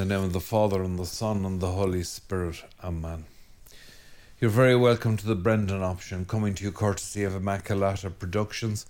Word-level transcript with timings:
the 0.00 0.06
name 0.06 0.24
of 0.24 0.32
the 0.32 0.40
Father, 0.40 0.82
and 0.82 0.98
the 0.98 1.04
Son, 1.04 1.44
and 1.44 1.60
the 1.60 1.72
Holy 1.72 2.02
Spirit. 2.02 2.64
Amen. 2.82 3.26
You're 4.40 4.48
very 4.48 4.74
welcome 4.74 5.18
to 5.18 5.26
the 5.26 5.34
Brendan 5.34 5.82
option, 5.82 6.24
coming 6.24 6.54
to 6.54 6.64
you 6.64 6.72
courtesy 6.72 7.22
of 7.22 7.34
Immaculata 7.34 8.10
Productions. 8.18 8.86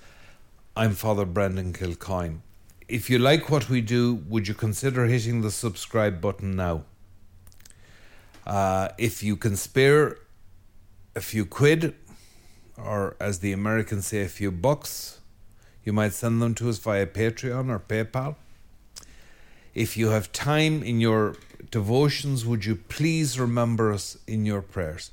I'm 0.76 0.93
Father 0.93 1.25
Brendan 1.25 1.72
Kilcoyne. 1.72 2.43
If 2.86 3.11
you 3.11 3.18
like 3.18 3.50
what 3.50 3.68
we 3.68 3.80
do, 3.80 4.22
would 4.29 4.46
you 4.46 4.54
consider 4.54 5.07
hitting 5.07 5.40
the 5.40 5.50
subscribe 5.50 6.20
button 6.20 6.54
now? 6.54 6.84
Uh, 8.46 8.90
if 8.96 9.20
you 9.20 9.36
can 9.36 9.56
spare 9.56 10.16
a 11.16 11.20
few 11.20 11.45
quid, 11.45 11.96
or 12.77 13.16
as 13.18 13.40
the 13.40 13.50
Americans 13.50 14.07
say, 14.07 14.22
a 14.22 14.29
few 14.29 14.52
bucks, 14.52 15.18
you 15.82 15.93
might 15.93 16.13
send 16.13 16.40
them 16.40 16.54
to 16.54 16.68
us 16.68 16.79
via 16.79 17.04
Patreon 17.04 17.68
or 17.68 17.80
PayPal. 17.80 18.36
If 19.74 19.96
you 19.96 20.08
have 20.08 20.32
time 20.32 20.82
in 20.82 21.00
your 21.00 21.36
devotions, 21.70 22.44
would 22.44 22.64
you 22.64 22.74
please 22.74 23.38
remember 23.38 23.93
us 23.93 24.18
in 24.26 24.44
your 24.44 24.62
prayers? 24.62 25.12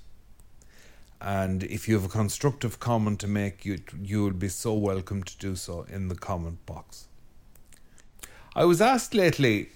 And 1.21 1.63
if 1.63 1.87
you 1.87 1.95
have 1.95 2.05
a 2.05 2.09
constructive 2.09 2.79
comment 2.79 3.19
to 3.21 3.27
make, 3.27 3.65
you 3.65 3.79
you 4.01 4.23
will 4.23 4.31
be 4.31 4.49
so 4.49 4.73
welcome 4.73 5.23
to 5.23 5.37
do 5.37 5.55
so 5.55 5.85
in 5.89 6.07
the 6.07 6.15
comment 6.15 6.65
box. 6.65 7.07
I 8.55 8.65
was 8.65 8.81
asked 8.81 9.13
lately, 9.13 9.69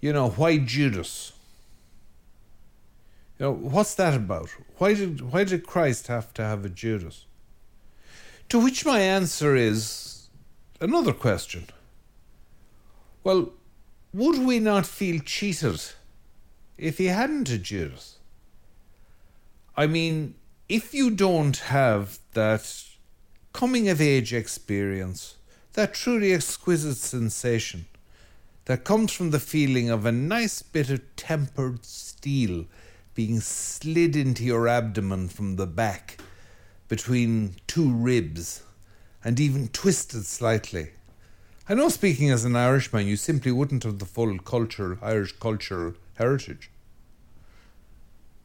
you 0.00 0.12
know, 0.12 0.30
why 0.30 0.58
Judas? 0.58 1.32
You 3.38 3.46
know, 3.46 3.52
what's 3.52 3.94
that 3.94 4.14
about? 4.14 4.48
Why 4.78 4.94
did 4.94 5.32
why 5.32 5.44
did 5.44 5.66
Christ 5.66 6.06
have 6.08 6.32
to 6.34 6.42
have 6.42 6.64
a 6.64 6.68
Judas? 6.68 7.26
To 8.48 8.60
which 8.60 8.86
my 8.86 9.00
answer 9.00 9.56
is 9.56 10.28
another 10.80 11.12
question. 11.12 11.66
Well, 13.26 13.54
would 14.14 14.38
we 14.38 14.60
not 14.60 14.86
feel 14.86 15.18
cheated 15.18 15.82
if 16.78 16.98
he 16.98 17.06
hadn't 17.06 17.50
a 17.50 17.58
Judas? 17.58 18.18
I 19.76 19.88
mean, 19.88 20.36
if 20.68 20.94
you 20.94 21.10
don't 21.10 21.56
have 21.56 22.20
that 22.34 22.84
coming 23.52 23.88
of 23.88 24.00
age 24.00 24.32
experience, 24.32 25.38
that 25.72 25.92
truly 25.92 26.32
exquisite 26.32 26.98
sensation 26.98 27.86
that 28.66 28.84
comes 28.84 29.12
from 29.12 29.32
the 29.32 29.40
feeling 29.40 29.90
of 29.90 30.06
a 30.06 30.12
nice 30.12 30.62
bit 30.62 30.88
of 30.88 31.16
tempered 31.16 31.84
steel 31.84 32.66
being 33.14 33.40
slid 33.40 34.14
into 34.14 34.44
your 34.44 34.68
abdomen 34.68 35.26
from 35.26 35.56
the 35.56 35.66
back 35.66 36.18
between 36.86 37.56
two 37.66 37.90
ribs 37.92 38.62
and 39.24 39.40
even 39.40 39.66
twisted 39.66 40.24
slightly 40.24 40.90
I 41.68 41.74
know 41.74 41.88
speaking 41.88 42.30
as 42.30 42.44
an 42.44 42.54
Irishman, 42.54 43.08
you 43.08 43.16
simply 43.16 43.50
wouldn't 43.50 43.82
have 43.82 43.98
the 43.98 44.04
full 44.04 44.38
culture, 44.38 44.98
Irish 45.02 45.32
cultural 45.32 45.94
heritage. 46.14 46.70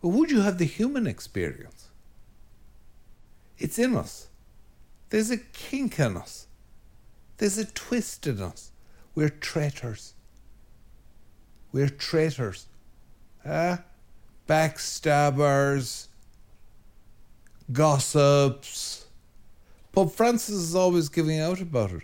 But 0.02 0.10
would 0.10 0.32
you 0.32 0.42
have 0.42 0.58
the 0.58 0.66
human 0.66 1.06
experience? 1.06 1.90
It's 3.60 3.78
in 3.78 3.96
us. 3.96 4.28
There's 5.12 5.30
a 5.30 5.38
kink 5.38 6.00
in 6.00 6.18
us. 6.18 6.48
There's 7.38 7.60
a 7.60 7.66
twist 7.66 8.26
in 8.26 8.42
us. 8.42 8.72
We're 9.14 9.30
traitors. 9.30 10.16
We're 11.72 11.90
traitors. 11.90 12.66
Ah? 13.46 13.84
Backstabbers. 14.48 16.08
Gossips. 17.72 19.06
Pope 19.92 20.16
Francis 20.16 20.56
is 20.56 20.76
always 20.76 21.08
giving 21.10 21.40
out 21.40 21.62
about 21.62 21.92
it. 21.92 22.04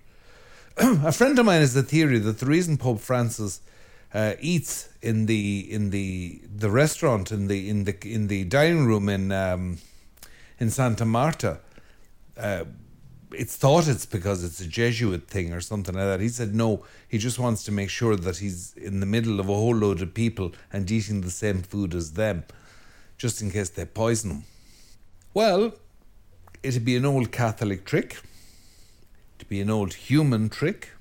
a 1.03 1.11
friend 1.11 1.39
of 1.39 1.45
mine 1.45 1.61
has 1.61 1.73
the 1.73 1.81
theory 1.81 2.20
that 2.20 2.38
the 2.38 2.45
reason 2.45 2.77
Pope 2.77 2.99
Francis 2.99 3.61
uh, 4.14 4.33
eats 4.39 4.89
in 5.02 5.26
the 5.26 5.65
in 5.71 5.89
the 5.89 6.39
the 6.55 6.70
restaurant 6.70 7.32
in 7.32 7.48
the 7.48 7.67
in 7.67 7.86
the 7.86 7.98
in 8.08 8.27
the 8.27 8.43
dining 8.43 8.86
room 8.86 9.10
in 9.10 9.32
um, 9.32 9.80
in 10.60 10.70
Santa 10.70 11.04
Marta. 11.04 11.60
Uh, 12.37 12.66
it's 13.32 13.55
thought 13.55 13.87
it's 13.87 14.05
because 14.05 14.43
it's 14.43 14.61
a 14.61 14.67
Jesuit 14.67 15.27
thing 15.27 15.52
or 15.52 15.61
something 15.61 15.95
like 15.95 16.05
that. 16.05 16.20
He 16.20 16.30
said 16.30 16.54
no, 16.54 16.86
he 17.08 17.17
just 17.17 17.39
wants 17.39 17.64
to 17.64 17.71
make 17.71 17.89
sure 17.89 18.16
that 18.16 18.37
he's 18.37 18.73
in 18.77 18.99
the 18.99 19.08
middle 19.08 19.39
of 19.39 19.49
a 19.49 19.54
whole 19.55 19.76
load 19.76 19.99
of 20.04 20.14
people 20.14 20.52
and 20.71 20.89
eating 20.92 21.21
the 21.21 21.32
same 21.32 21.64
food 21.64 21.95
as 21.95 22.11
them, 22.11 22.43
just 23.17 23.42
in 23.42 23.49
case 23.49 23.70
they 23.70 23.86
poison 23.86 24.30
him. 24.30 24.43
Well, 25.33 25.73
it'd 26.61 26.86
be 26.86 26.98
an 26.98 27.05
old 27.05 27.32
Catholic 27.32 27.83
trick 27.83 28.17
to 29.39 29.45
be 29.45 29.61
an 29.61 29.70
old 29.70 29.93
human 29.93 30.49
trick. 30.49 30.92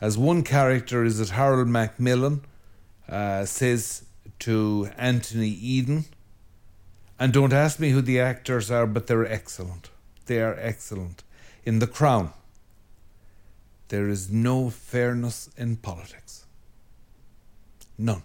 As 0.00 0.16
one 0.16 0.42
character 0.42 1.04
is 1.04 1.18
that 1.18 1.30
Harold 1.30 1.68
Macmillan 1.68 2.42
uh, 3.08 3.44
says 3.44 4.04
to 4.40 4.88
Anthony 4.96 5.48
Eden, 5.48 6.06
and 7.18 7.32
don't 7.32 7.52
ask 7.52 7.78
me 7.78 7.90
who 7.90 8.00
the 8.00 8.18
actors 8.18 8.70
are, 8.70 8.86
but 8.86 9.06
they're 9.06 9.30
excellent. 9.30 9.90
They 10.26 10.40
are 10.40 10.56
excellent. 10.58 11.22
In 11.64 11.78
The 11.78 11.86
Crown, 11.86 12.32
there 13.88 14.08
is 14.08 14.30
no 14.30 14.70
fairness 14.70 15.50
in 15.56 15.76
politics. 15.76 16.46
None. 17.98 18.22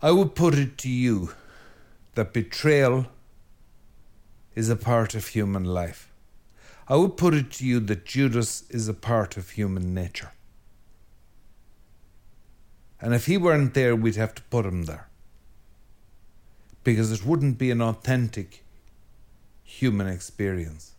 I 0.00 0.12
would 0.12 0.34
put 0.34 0.54
it 0.54 0.78
to 0.78 0.88
you 0.88 1.34
that 2.14 2.32
betrayal 2.32 3.06
is 4.60 4.68
a 4.68 4.76
part 4.76 5.14
of 5.14 5.28
human 5.28 5.64
life. 5.64 6.12
I 6.86 6.94
would 6.96 7.16
put 7.16 7.32
it 7.32 7.50
to 7.52 7.66
you 7.66 7.80
that 7.80 8.04
Judas 8.04 8.68
is 8.68 8.88
a 8.88 9.00
part 9.10 9.38
of 9.38 9.48
human 9.48 9.94
nature. 9.94 10.32
And 13.00 13.14
if 13.14 13.24
he 13.24 13.38
weren't 13.38 13.72
there, 13.72 13.96
we'd 13.96 14.16
have 14.16 14.34
to 14.34 14.50
put 14.54 14.66
him 14.66 14.82
there. 14.84 15.08
Because 16.84 17.10
it 17.10 17.24
wouldn't 17.24 17.56
be 17.56 17.70
an 17.70 17.80
authentic 17.80 18.62
human 19.64 20.06
experience. 20.06 20.92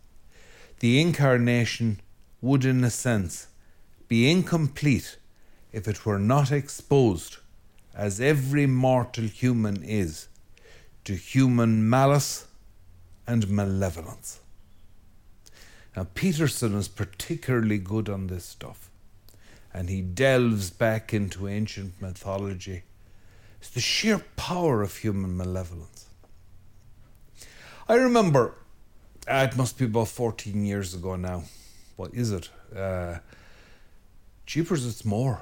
The 0.80 1.00
incarnation 1.00 2.00
would, 2.40 2.64
in 2.64 2.82
a 2.82 2.90
sense, 2.90 3.46
be 4.08 4.28
incomplete 4.28 5.18
if 5.70 5.86
it 5.86 6.04
were 6.04 6.18
not 6.18 6.50
exposed, 6.50 7.36
as 7.94 8.20
every 8.20 8.66
mortal 8.66 9.26
human 9.26 9.84
is, 9.84 10.26
to 11.04 11.14
human 11.14 11.88
malice 11.88 12.48
and 13.32 13.48
malevolence. 13.48 14.40
Now, 15.96 16.06
Peterson 16.12 16.74
is 16.74 16.86
particularly 16.86 17.78
good 17.78 18.10
on 18.10 18.26
this 18.26 18.44
stuff, 18.44 18.90
and 19.72 19.88
he 19.88 20.02
delves 20.02 20.68
back 20.68 21.14
into 21.14 21.48
ancient 21.48 21.94
mythology. 21.98 22.82
It's 23.58 23.70
the 23.70 23.80
sheer 23.80 24.18
power 24.36 24.82
of 24.82 24.98
human 24.98 25.34
malevolence. 25.34 26.08
I 27.88 27.94
remember, 27.94 28.54
uh, 29.26 29.48
it 29.50 29.56
must 29.56 29.78
be 29.78 29.86
about 29.86 30.08
14 30.08 30.66
years 30.66 30.94
ago 30.94 31.16
now. 31.16 31.44
What 31.96 32.12
is 32.12 32.32
it? 32.32 32.50
Uh, 32.76 33.18
Jeepers, 34.44 34.84
it's 34.84 35.06
more. 35.06 35.40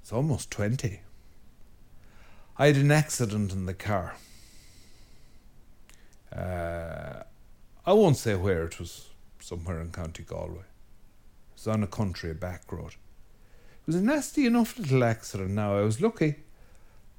It's 0.00 0.12
almost 0.12 0.50
20. 0.50 1.00
I 2.56 2.66
had 2.66 2.76
an 2.76 2.90
accident 2.90 3.52
in 3.52 3.66
the 3.66 3.74
car. 3.74 4.16
Uh, 6.34 7.22
I 7.86 7.92
won't 7.92 8.16
say 8.16 8.34
where 8.34 8.64
it 8.64 8.78
was, 8.78 9.08
somewhere 9.40 9.80
in 9.80 9.90
County 9.90 10.22
Galway. 10.22 10.58
It 10.58 11.54
was 11.54 11.66
on 11.68 11.82
a 11.82 11.86
country, 11.86 12.34
back 12.34 12.70
road. 12.70 12.92
It 12.92 13.86
was 13.86 13.96
a 13.96 14.02
nasty 14.02 14.46
enough 14.46 14.78
little 14.78 15.04
accident. 15.04 15.50
Now 15.50 15.78
I 15.78 15.82
was 15.82 16.00
lucky. 16.00 16.36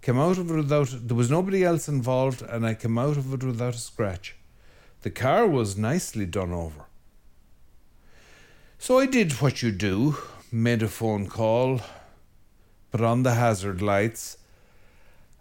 Came 0.02 0.20
out 0.20 0.38
of 0.38 0.50
it 0.50 0.54
without 0.54 0.90
there 1.08 1.18
was 1.18 1.30
nobody 1.30 1.64
else 1.64 1.88
involved, 1.90 2.42
and 2.42 2.66
I 2.66 2.74
came 2.74 2.98
out 2.98 3.18
of 3.18 3.34
it 3.34 3.44
without 3.44 3.76
a 3.76 3.80
scratch. 3.80 4.36
The 5.02 5.10
car 5.10 5.48
was 5.48 5.78
nicely 5.78 6.26
done 6.26 6.54
over. 6.54 6.86
So 8.78 9.00
I 9.00 9.06
did 9.06 9.34
what 9.42 9.62
you 9.62 9.72
do, 9.72 10.16
made 10.52 10.82
a 10.82 10.88
phone 10.88 11.28
call, 11.28 11.82
put 12.92 13.02
on 13.02 13.24
the 13.24 13.34
hazard 13.34 13.82
lights, 13.82 14.38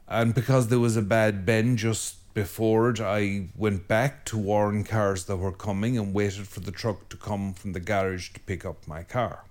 and 0.08 0.34
because 0.34 0.68
there 0.68 0.80
was 0.80 0.96
a 0.96 1.02
bad 1.02 1.46
bend 1.46 1.78
just 1.78 2.17
before 2.38 2.90
it, 2.90 3.00
I 3.00 3.48
went 3.56 3.88
back 3.88 4.24
to 4.26 4.38
warn 4.38 4.84
cars 4.84 5.24
that 5.24 5.38
were 5.38 5.50
coming 5.50 5.98
and 5.98 6.14
waited 6.14 6.46
for 6.46 6.60
the 6.60 6.70
truck 6.70 7.08
to 7.08 7.16
come 7.16 7.52
from 7.52 7.72
the 7.72 7.80
garage 7.80 8.28
to 8.34 8.38
pick 8.38 8.64
up 8.64 8.86
my 8.86 9.02
car. 9.02 9.44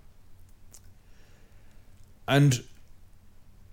And 2.29 2.63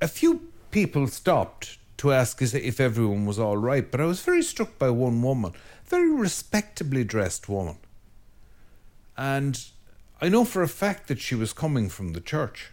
a 0.03 0.09
few 0.09 0.49
people 0.73 1.07
stopped 1.07 1.79
to 1.99 2.13
ask 2.13 2.43
if 2.43 2.81
everyone 2.81 3.25
was 3.25 3.39
all 3.39 3.57
right, 3.57 3.89
but 3.89 4.01
I 4.01 4.05
was 4.07 4.21
very 4.21 4.43
struck 4.43 4.81
by 4.81 4.91
one 4.91 5.23
woman, 5.23 5.53
very 5.87 6.11
respectably 6.11 7.05
dressed 7.05 7.49
woman. 7.49 7.77
And 9.17 9.65
I 10.21 10.29
know 10.29 10.45
for 10.45 10.65
a 10.65 10.77
fact 10.83 11.07
that 11.07 11.21
she 11.21 11.37
was 11.37 11.53
coming 11.53 11.89
from 11.89 12.15
the 12.15 12.21
church. 12.21 12.73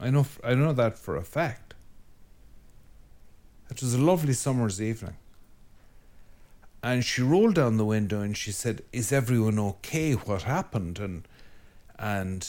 I 0.00 0.08
know, 0.08 0.24
I 0.42 0.54
know 0.54 0.72
that 0.72 0.96
for 0.96 1.16
a 1.16 1.22
fact. 1.22 1.74
It 3.70 3.82
was 3.82 3.92
a 3.92 3.98
lovely 3.98 4.32
summer's 4.32 4.80
evening. 4.80 5.16
And 6.84 7.02
she 7.02 7.22
rolled 7.22 7.54
down 7.54 7.78
the 7.78 7.84
window 7.86 8.20
and 8.20 8.36
she 8.36 8.52
said, 8.52 8.82
Is 8.92 9.10
everyone 9.10 9.58
okay? 9.58 10.12
What 10.12 10.42
happened? 10.42 10.98
And 10.98 11.26
and 11.98 12.46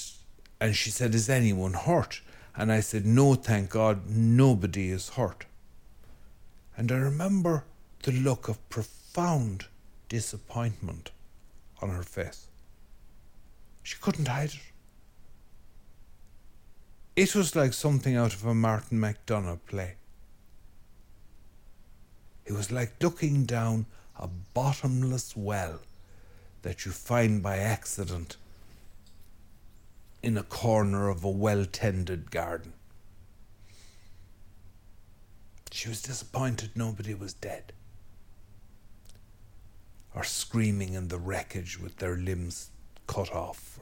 and 0.59 0.75
she 0.75 0.89
said, 0.89 1.15
Is 1.15 1.29
anyone 1.29 1.71
hurt? 1.71 2.19
And 2.53 2.69
I 2.69 2.81
said, 2.81 3.05
No, 3.05 3.35
thank 3.35 3.69
God, 3.69 4.09
nobody 4.09 4.89
is 4.89 5.11
hurt. 5.11 5.45
And 6.75 6.91
I 6.91 6.97
remember 6.97 7.63
the 8.03 8.11
look 8.11 8.49
of 8.49 8.57
profound 8.67 9.67
disappointment 10.09 11.11
on 11.81 11.91
her 11.91 12.03
face. 12.03 12.47
She 13.83 13.95
couldn't 14.01 14.27
hide 14.27 14.49
it. 14.49 14.59
It 17.15 17.35
was 17.35 17.55
like 17.55 17.71
something 17.71 18.17
out 18.17 18.33
of 18.33 18.45
a 18.45 18.53
Martin 18.53 18.99
McDonagh 18.99 19.59
play. 19.65 19.93
It 22.45 22.51
was 22.51 22.69
like 22.69 23.01
looking 23.01 23.45
down 23.45 23.85
a 24.17 24.27
bottomless 24.27 25.35
well 25.35 25.79
that 26.61 26.85
you 26.85 26.91
find 26.91 27.43
by 27.43 27.57
accident 27.57 28.37
in 30.23 30.37
a 30.37 30.43
corner 30.43 31.09
of 31.09 31.23
a 31.23 31.29
well 31.29 31.65
tended 31.65 32.31
garden. 32.31 32.73
She 35.71 35.89
was 35.89 36.01
disappointed 36.01 36.71
nobody 36.75 37.13
was 37.13 37.33
dead 37.33 37.73
or 40.15 40.23
screaming 40.23 40.93
in 40.93 41.09
the 41.09 41.19
wreckage 41.19 41.79
with 41.79 41.97
their 41.97 42.15
limbs 42.15 42.71
cut 43.05 43.31
off. 43.33 43.79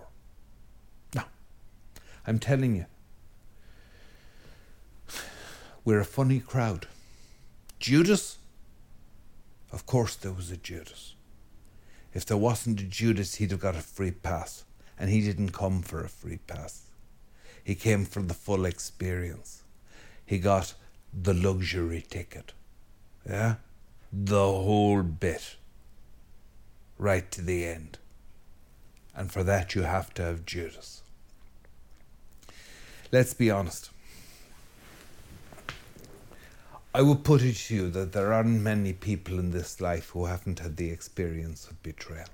No, 1.16 1.24
I'm 2.26 2.40
telling 2.40 2.76
you, 2.76 2.86
we're 5.86 6.00
a 6.00 6.06
funny 6.06 6.40
crowd. 6.40 6.88
Judas? 7.80 8.40
Of 9.74 9.88
course 9.88 10.16
there 10.16 10.32
was 10.32 10.52
a 10.52 10.58
Judas. 10.58 11.16
If 12.14 12.28
there 12.28 12.38
wasn't 12.38 12.80
a 12.80 12.84
Judas, 12.84 13.36
he'd 13.36 13.50
have 13.50 13.60
got 13.60 13.76
a 13.76 13.82
free 13.82 14.12
pass. 14.12 14.66
And 15.00 15.10
he 15.10 15.22
didn't 15.22 15.50
come 15.50 15.82
for 15.82 16.04
a 16.04 16.10
free 16.10 16.38
pass. 16.46 16.84
He 17.64 17.74
came 17.74 18.06
for 18.06 18.22
the 18.22 18.36
full 18.36 18.66
experience. 18.66 19.64
He 20.24 20.38
got 20.38 20.76
the 21.12 21.34
luxury 21.34 22.06
ticket. 22.08 22.54
Yeah? 23.28 23.56
The 24.12 24.46
whole 24.46 25.02
bit. 25.02 25.56
Right 27.00 27.30
to 27.32 27.42
the 27.42 27.66
end. 27.66 27.98
And 29.16 29.32
for 29.32 29.44
that, 29.44 29.74
you 29.74 29.82
have 29.82 30.14
to 30.14 30.22
have 30.22 30.46
Judas. 30.46 31.02
Let's 33.12 33.34
be 33.34 33.50
honest. 33.50 33.90
I 36.96 37.02
would 37.02 37.24
put 37.24 37.42
it 37.42 37.56
to 37.56 37.76
you 37.76 37.90
that 37.90 38.12
there 38.12 38.32
aren't 38.32 38.62
many 38.62 38.94
people 38.94 39.40
in 39.40 39.50
this 39.50 39.82
life 39.82 40.10
who 40.10 40.26
haven't 40.26 40.60
had 40.60 40.78
the 40.78 40.92
experience 40.92 41.68
of 41.68 41.82
betrayal. 41.82 42.28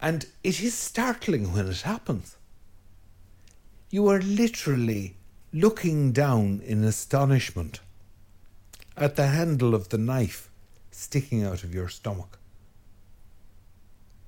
And 0.00 0.26
it 0.42 0.62
is 0.62 0.74
startling 0.74 1.52
when 1.52 1.68
it 1.68 1.82
happens. 1.82 2.36
You 3.90 4.08
are 4.08 4.20
literally 4.20 5.16
looking 5.52 6.12
down 6.12 6.62
in 6.64 6.82
astonishment 6.82 7.80
at 8.96 9.16
the 9.16 9.26
handle 9.26 9.74
of 9.74 9.90
the 9.90 9.98
knife 9.98 10.48
sticking 10.90 11.44
out 11.44 11.62
of 11.62 11.74
your 11.74 11.88
stomach. 11.88 12.38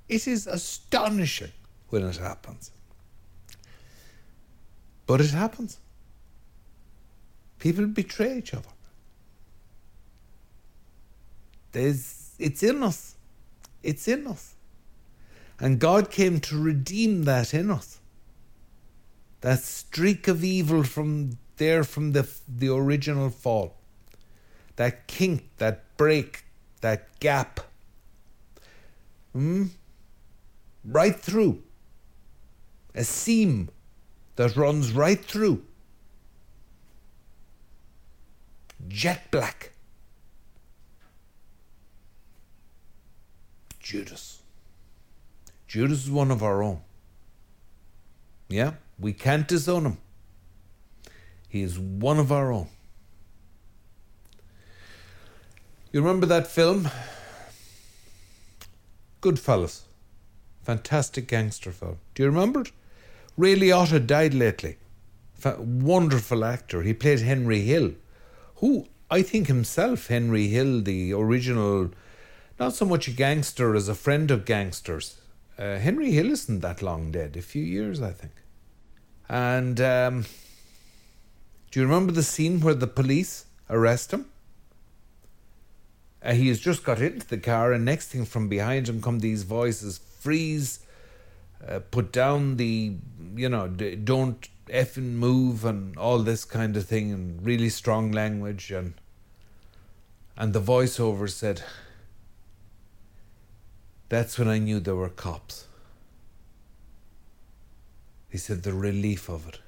It 0.09 0.29
is 0.29 0.47
astonishing 0.47 1.53
when 1.89 2.05
it 2.05 2.17
happens. 2.17 2.71
But 5.07 5.21
it 5.21 5.31
happens. 5.31 5.79
People 7.67 7.89
betray 7.89 8.39
each 8.39 8.55
other. 8.55 8.69
There's, 11.73 12.31
it's 12.39 12.63
in 12.63 12.81
us. 12.85 13.17
It's 13.83 14.07
in 14.07 14.29
us. 14.29 14.55
And 15.59 15.81
God 15.81 16.13
came 16.13 16.39
to 16.43 16.63
redeem 16.63 17.25
that 17.25 17.53
in 17.53 17.73
us. 17.73 17.99
That 19.41 19.59
streak 19.59 20.29
of 20.29 20.45
evil 20.45 20.85
from 20.85 21.39
there 21.57 21.83
from 21.83 22.13
the, 22.13 22.29
the 22.47 22.73
original 22.73 23.31
fall. 23.31 23.75
That 24.77 25.09
kink, 25.09 25.49
that 25.57 25.97
break, 25.97 26.45
that 26.83 27.19
gap. 27.19 27.59
Hmm? 29.33 29.65
Right 30.85 31.19
through. 31.19 31.65
A 32.95 33.03
seam 33.03 33.71
that 34.37 34.55
runs 34.55 34.93
right 34.93 35.25
through 35.25 35.66
jet 38.89 39.31
black. 39.31 39.73
Judas. 43.81 44.41
Judas 45.69 46.05
is 46.05 46.11
one 46.11 46.31
of 46.31 46.43
our 46.43 46.63
own. 46.63 46.81
Yeah, 48.49 48.75
we 48.99 49.13
can't 49.13 49.47
disown 49.47 49.85
him. 49.85 49.99
He 51.49 51.63
is 51.63 51.79
one 51.79 52.19
of 52.19 52.33
our 52.33 52.53
own. 52.53 52.69
You 55.93 56.01
remember 56.01 56.27
that 56.27 56.47
film? 56.47 56.91
Goodfellas. 59.23 59.83
Fantastic 60.63 61.29
gangster 61.29 61.73
film. 61.73 61.99
Do 62.15 62.23
you 62.23 62.29
remember 62.29 62.63
it? 62.63 62.73
Ray 63.37 63.55
Liotta 63.55 64.05
died 64.05 64.35
lately. 64.35 64.79
wonderful 65.59 66.45
actor. 66.45 66.83
He 66.83 66.93
played 66.93 67.21
Henry 67.21 67.61
Hill 67.61 67.93
who 68.57 68.87
I 69.11 69.23
think 69.23 69.47
himself, 69.47 70.09
Henry 70.09 70.49
Hill, 70.49 70.83
the 70.83 71.13
original, 71.13 71.91
not 72.59 72.75
so 72.75 72.85
much 72.85 73.09
a 73.09 73.13
gangster 73.13 73.75
as 73.75 73.89
a 73.89 73.95
friend 73.95 74.31
of 74.31 74.45
gangsters. 74.45 75.21
Uh, 75.59 75.79
Henry 75.79 76.11
Hill 76.13 76.31
isn't 76.31 76.61
that 76.61 76.83
long 76.83 77.13
dead, 77.13 77.37
a 77.37 77.43
few 77.43 77.63
years, 77.63 78.03
I 78.03 78.13
think. 78.13 78.33
And 79.29 79.81
um, 79.81 80.25
do 81.71 81.81
you 81.81 81.87
remember 81.87 82.13
the 82.13 82.23
scene 82.23 82.61
where 82.61 82.75
the 82.75 82.87
police 82.87 83.47
arrest 83.71 84.13
him? 84.13 84.27
Uh, 86.23 86.33
he 86.33 86.49
has 86.49 86.59
just 86.59 86.85
got 86.85 87.01
into 87.01 87.27
the 87.27 87.39
car, 87.39 87.73
and 87.73 87.85
next 87.85 88.09
thing 88.09 88.25
from 88.25 88.49
behind 88.49 88.89
him 88.89 89.01
come 89.01 89.21
these 89.21 89.45
voices 89.45 89.99
freeze, 89.99 90.81
uh, 91.67 91.79
put 91.91 92.11
down 92.11 92.57
the, 92.57 92.97
you 93.35 93.49
know, 93.49 93.69
don't 93.69 94.49
effing 94.69 95.15
move 95.15 95.65
and 95.65 95.97
all 95.97 96.19
this 96.19 96.45
kind 96.45 96.77
of 96.77 96.87
thing 96.87 97.13
and 97.13 97.45
really 97.45 97.69
strong 97.69 98.11
language 98.11 98.71
and 98.71 98.95
and 100.37 100.53
the 100.53 100.61
voiceover 100.61 101.31
said 101.31 101.63
that's 104.09 104.39
when 104.39 104.49
I 104.49 104.59
knew 104.59 104.79
there 104.79 104.95
were 104.95 105.09
cops. 105.09 105.67
He 108.29 108.39
said 108.39 108.63
the 108.63 108.73
relief 108.73 109.29
of 109.29 109.49
it. 109.49 109.59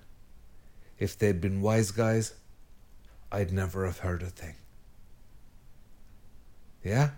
If 0.99 1.18
they'd 1.18 1.40
been 1.40 1.61
wise 1.61 1.90
guys, 1.90 2.34
I'd 3.32 3.52
never 3.52 3.84
have 3.87 3.99
heard 3.99 4.22
a 4.22 4.26
thing. 4.26 4.54
Yeah? 6.84 7.11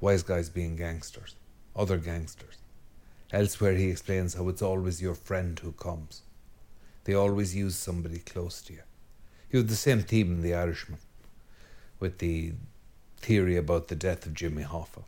Wise 0.00 0.22
guys 0.22 0.48
being 0.48 0.76
gangsters, 0.76 1.34
other 1.74 1.98
gangsters. 1.98 2.58
Elsewhere, 3.32 3.74
he 3.74 3.90
explains 3.90 4.34
how 4.34 4.48
it's 4.48 4.62
always 4.62 5.02
your 5.02 5.14
friend 5.14 5.58
who 5.58 5.72
comes. 5.72 6.22
They 7.08 7.14
always 7.14 7.56
use 7.56 7.74
somebody 7.74 8.18
close 8.18 8.60
to 8.60 8.74
you. 8.74 8.82
You 9.50 9.60
have 9.60 9.68
the 9.68 9.76
same 9.76 10.02
theme 10.02 10.30
in 10.30 10.42
The 10.42 10.52
Irishman 10.52 10.98
with 11.98 12.18
the 12.18 12.52
theory 13.16 13.56
about 13.56 13.88
the 13.88 13.96
death 13.96 14.26
of 14.26 14.34
Jimmy 14.34 14.62
Hoffa. 14.62 15.04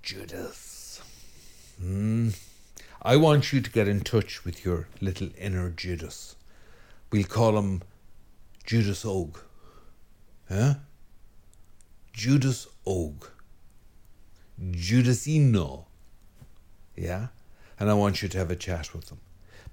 Judas. 0.00 1.02
Mm. 1.82 2.38
I 3.02 3.16
want 3.16 3.52
you 3.52 3.60
to 3.60 3.68
get 3.68 3.88
in 3.88 4.02
touch 4.02 4.44
with 4.44 4.64
your 4.64 4.86
little 5.00 5.30
inner 5.36 5.70
Judas. 5.70 6.36
We'll 7.10 7.24
call 7.24 7.58
him 7.58 7.82
Judas 8.64 9.04
Og. 9.04 9.40
Huh? 10.48 10.74
Judas 12.12 12.68
Og. 12.86 13.28
Judasino. 14.60 15.86
Yeah? 16.94 17.26
And 17.80 17.90
I 17.90 17.94
want 17.94 18.22
you 18.22 18.28
to 18.28 18.38
have 18.38 18.52
a 18.52 18.54
chat 18.54 18.94
with 18.94 19.10
him. 19.10 19.18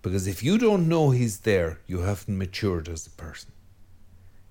Because 0.01 0.27
if 0.27 0.41
you 0.43 0.57
don't 0.57 0.87
know 0.87 1.09
he's 1.09 1.39
there, 1.39 1.79
you 1.85 1.99
haven't 1.99 2.37
matured 2.37 2.87
as 2.87 3.05
a 3.05 3.11
person. 3.11 3.51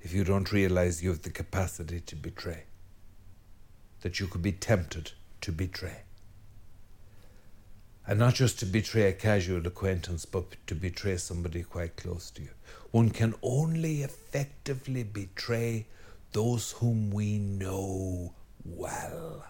If 0.01 0.13
you 0.13 0.23
don't 0.25 0.53
realize 0.53 1.03
you 1.03 1.11
have 1.11 1.23
the 1.23 1.31
capacity 1.31 2.01
to 2.01 2.17
betray, 2.17 2.65
that 4.03 4.21
you 4.21 4.27
could 4.27 4.43
be 4.43 4.53
tempted 4.53 5.13
to 5.41 5.53
betray. 5.53 6.03
And 8.07 8.19
not 8.19 8.35
just 8.35 8.59
to 8.61 8.67
betray 8.67 9.09
a 9.09 9.13
casual 9.13 9.67
acquaintance, 9.67 10.25
but 10.25 10.57
to 10.67 10.75
betray 10.75 11.17
somebody 11.17 11.63
quite 11.63 11.97
close 11.97 12.31
to 12.33 12.43
you. 12.43 12.51
One 12.91 13.11
can 13.11 13.35
only 13.43 14.03
effectively 14.03 15.03
betray 15.03 15.87
those 16.33 16.73
whom 16.73 17.11
we 17.11 17.39
know 17.39 18.33
well. 18.65 19.45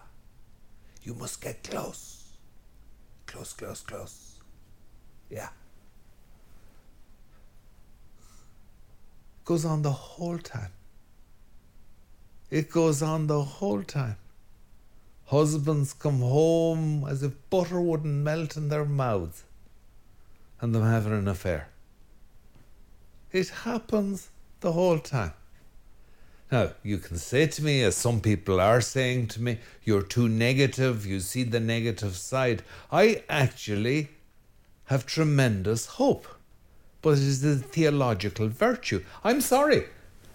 You 1.03 1.13
must 1.13 1.41
get 1.41 1.63
close. 1.63 2.33
Close, 3.27 3.53
close, 3.53 3.81
close. 3.81 4.39
Yeah. 5.29 5.49
Goes 9.49 9.65
on 9.65 9.81
the 9.81 9.91
whole 9.91 10.37
time. 10.37 10.71
It 12.51 12.69
goes 12.69 13.01
on 13.01 13.25
the 13.25 13.41
whole 13.41 13.81
time. 13.81 14.17
husbands 15.25 15.93
come 15.93 16.19
home 16.19 17.03
as 17.09 17.23
if 17.23 17.33
butter 17.49 17.81
wouldn't 17.81 18.23
melt 18.27 18.55
in 18.57 18.69
their 18.69 18.85
mouths 18.85 19.43
and 20.61 20.75
them 20.75 20.83
having 20.83 21.13
an 21.13 21.27
affair. 21.27 21.69
It 23.31 23.49
happens 23.65 24.29
the 24.59 24.73
whole 24.73 24.99
time. 24.99 25.33
Now, 26.51 26.73
you 26.83 26.99
can 26.99 27.17
say 27.17 27.47
to 27.47 27.63
me, 27.63 27.81
as 27.81 27.95
some 27.95 28.21
people 28.21 28.61
are 28.61 28.81
saying 28.81 29.29
to 29.29 29.41
me, 29.41 29.57
you're 29.83 30.09
too 30.17 30.29
negative, 30.29 31.07
you 31.07 31.19
see 31.19 31.43
the 31.43 31.59
negative 31.59 32.15
side. 32.15 32.61
I 32.91 33.23
actually 33.27 34.09
have 34.85 35.07
tremendous 35.07 35.87
hope, 35.97 36.27
but 37.01 37.11
it 37.11 37.19
is 37.19 37.43
a 37.43 37.55
theological 37.55 38.47
virtue. 38.47 39.03
I'm 39.23 39.41
sorry. 39.41 39.85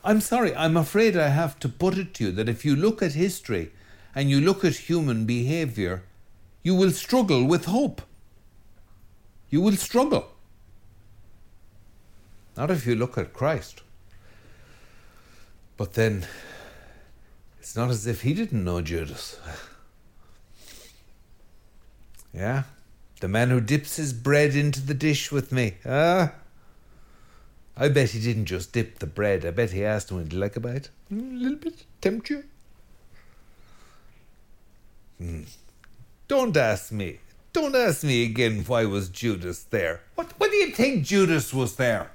I'm 0.03 0.21
sorry. 0.21 0.55
I'm 0.55 0.77
afraid 0.77 1.17
I 1.17 1.29
have 1.29 1.59
to 1.61 1.69
put 1.69 1.99
it 1.99 2.15
to 2.15 2.25
you 2.25 2.33
that 2.33 2.49
if 2.49 2.65
you 2.65 2.77
look 2.77 3.03
at 3.03 3.13
history 3.13 3.73
and 4.15 4.31
you 4.31 4.41
look 4.41 4.65
at 4.65 4.77
human 4.77 5.25
behavior, 5.25 6.03
you 6.63 6.75
will 6.75 6.91
struggle 6.91 7.45
with 7.45 7.67
hope. 7.67 8.03
You 9.51 9.61
will 9.61 9.77
struggle. 9.77 10.29
Not 12.57 12.71
if 12.71 12.87
you 12.87 12.95
look 12.95 13.19
at 13.19 13.33
Christ. 13.33 13.83
But 15.77 15.95
then, 15.95 16.27
it's 17.59 17.75
not 17.75 17.91
as 17.91 18.07
if 18.07 18.23
he 18.23 18.33
didn't 18.33 18.65
know 18.65 18.81
Judas. 18.81 19.39
yeah, 22.33 22.65
the 23.21 23.29
man 23.29 23.51
who 23.51 23.61
dips 23.61 23.97
his 23.97 24.13
bread 24.13 24.55
into 24.55 24.81
the 24.81 24.95
dish 24.95 25.33
with 25.33 25.51
me. 25.51 25.75
Ah, 25.85 26.33
I 27.77 27.89
bet 27.89 28.11
he 28.11 28.21
didn't 28.21 28.47
just 28.47 28.73
dip 28.73 28.99
the 29.01 29.07
bread. 29.07 29.45
I 29.45 29.51
bet 29.51 29.73
he 29.73 29.85
asked 29.85 30.11
him, 30.11 30.19
Would 30.19 30.33
you 30.33 30.39
like 30.39 30.57
a 30.57 30.61
bite? 30.61 30.91
Mm, 31.13 31.37
a 31.37 31.39
little 31.39 31.59
bit. 31.59 31.85
Tempt 32.01 32.31
you? 32.31 32.45
Hmm. 35.19 35.43
Don't 36.29 36.57
ask 36.57 36.93
me. 36.93 37.19
Don't 37.53 37.75
ask 37.75 38.03
me 38.05 38.25
again 38.25 38.65
why 38.67 38.85
was 38.85 39.09
Judas 39.09 39.65
there. 39.65 40.01
What, 40.15 40.33
what 40.39 40.51
do 40.51 40.57
you 40.57 40.71
think 40.73 41.05
Judas 41.05 41.53
was 41.55 41.77
there? 41.77 42.11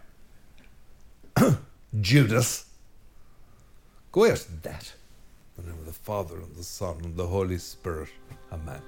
Judas. 2.02 2.66
Go 4.12 4.26
in 4.26 4.38
that. 4.64 4.94
In 5.58 5.66
the 5.66 5.72
name 5.72 5.80
of 5.80 5.86
the 5.86 5.94
Father 5.94 6.36
and 6.36 6.56
the 6.56 6.64
Son 6.64 6.98
and 7.04 7.16
the 7.16 7.28
Holy 7.28 7.58
Spirit. 7.58 8.10
Amen. 8.52 8.82